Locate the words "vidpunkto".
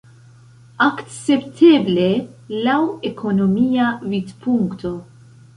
4.15-4.97